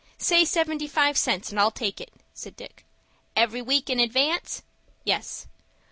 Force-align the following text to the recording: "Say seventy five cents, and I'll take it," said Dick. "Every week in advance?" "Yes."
"Say 0.17 0.45
seventy 0.45 0.87
five 0.87 1.15
cents, 1.15 1.51
and 1.51 1.59
I'll 1.59 1.69
take 1.69 2.01
it," 2.01 2.09
said 2.33 2.55
Dick. 2.55 2.85
"Every 3.35 3.61
week 3.61 3.87
in 3.87 3.99
advance?" 3.99 4.63
"Yes." 5.03 5.45